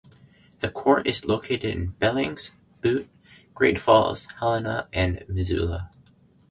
The 0.61 0.71
court 0.71 1.05
is 1.05 1.25
located 1.25 1.63
in 1.75 1.91
Billings, 1.99 2.49
Butte, 2.81 3.07
Great 3.53 3.77
Falls, 3.77 4.25
Helena 4.39 4.87
and 4.91 5.23
Missoula. 5.29 5.91